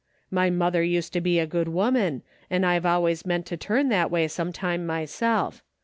[0.31, 4.05] "My mother used to be a good woman, an' I've always meant to turn that
[4.05, 5.61] DAILY RATE.^^ 309 way some time myself.